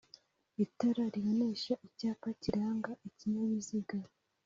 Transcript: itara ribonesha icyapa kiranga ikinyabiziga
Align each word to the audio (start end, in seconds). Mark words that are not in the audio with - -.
itara 0.65 1.03
ribonesha 1.13 1.73
icyapa 1.87 2.29
kiranga 2.41 2.91
ikinyabiziga 3.07 3.97